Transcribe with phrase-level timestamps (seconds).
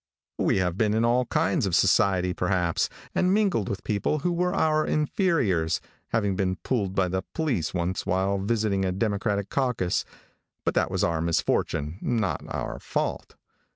[0.39, 4.51] We have been in all kinds of society, perhaps, and mingled with people who were
[4.55, 10.03] our inferiors, having been pulled by the police once while visiting a Democratic caucus,
[10.65, 13.35] but that was our misfortune, not our fault.